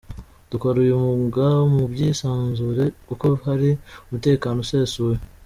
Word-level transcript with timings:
Dukora 0.49 0.77
uyu 0.83 0.95
mwuga 1.03 1.45
mu 1.73 1.83
byisanzure 1.91 2.83
kuko 3.07 3.25
hari 3.45 3.69
umutekano 4.07 4.57
usesuye. 4.65 5.17